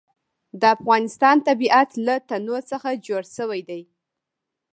[0.59, 3.81] د افغانستان طبیعت له تنوع څخه جوړ شوی دی.